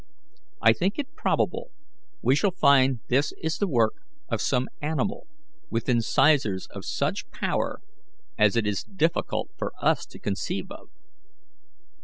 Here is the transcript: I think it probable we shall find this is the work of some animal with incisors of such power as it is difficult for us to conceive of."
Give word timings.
I 0.63 0.73
think 0.73 0.97
it 0.97 1.13
probable 1.13 1.69
we 2.23 2.35
shall 2.35 2.49
find 2.49 3.01
this 3.09 3.33
is 3.39 3.59
the 3.59 3.67
work 3.67 3.93
of 4.29 4.41
some 4.41 4.67
animal 4.81 5.27
with 5.69 5.87
incisors 5.87 6.65
of 6.71 6.85
such 6.85 7.29
power 7.29 7.81
as 8.35 8.55
it 8.55 8.65
is 8.65 8.83
difficult 8.83 9.51
for 9.59 9.73
us 9.79 10.07
to 10.07 10.17
conceive 10.17 10.71
of." 10.71 10.89